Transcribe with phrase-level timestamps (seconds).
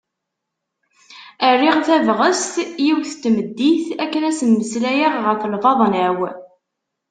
[1.53, 2.53] Rriɣ tabɣest
[2.85, 6.19] yiwet n tmeddit akken ad as-mmeslayeɣ ɣef lbaḍna-w.